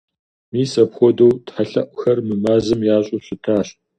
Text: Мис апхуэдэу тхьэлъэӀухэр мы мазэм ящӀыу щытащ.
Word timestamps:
Мис 0.51 0.73
апхуэдэу 0.81 1.31
тхьэлъэӀухэр 1.45 2.17
мы 2.27 2.35
мазэм 2.43 2.81
ящӀыу 2.97 3.23
щытащ. 3.25 3.67